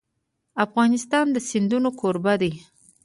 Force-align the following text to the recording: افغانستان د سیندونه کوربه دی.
افغانستان 0.65 1.25
د 1.31 1.37
سیندونه 1.49 1.89
کوربه 1.99 2.33
دی. 2.41 2.51